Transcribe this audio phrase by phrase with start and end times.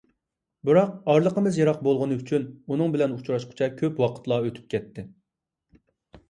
[0.67, 5.07] بىراق ئارىلىقىمىز يىراق بولغىنى ئۈچۈن ئۇنىڭ بىلەن ئۇچراشقۇچە كۆپ ۋاقىتلار ئۆتۈپ كەتتى.